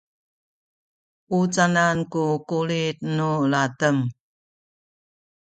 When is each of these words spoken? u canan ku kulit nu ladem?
u 1.37 1.39
canan 1.53 1.97
ku 2.11 2.23
kulit 2.47 2.97
nu 3.15 3.29
ladem? 3.51 3.97